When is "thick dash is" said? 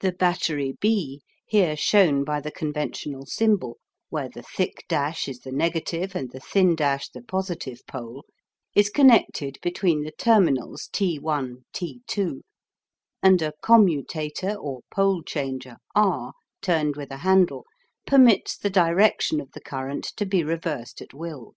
4.42-5.38